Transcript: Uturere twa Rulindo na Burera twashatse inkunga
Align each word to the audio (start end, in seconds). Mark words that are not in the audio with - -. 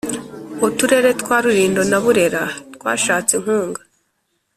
Uturere 0.67 1.09
twa 1.21 1.37
Rulindo 1.43 1.81
na 1.91 1.97
Burera 2.03 2.43
twashatse 2.75 3.31
inkunga 3.37 3.81